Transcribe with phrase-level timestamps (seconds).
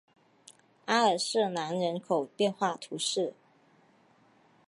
[0.85, 3.35] 阿尔瑟南人口变化图示